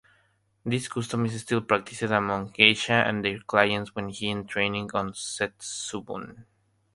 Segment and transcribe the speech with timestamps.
[0.65, 6.45] This custom is still practiced among geisha and their clients when entertaining on Setsubun.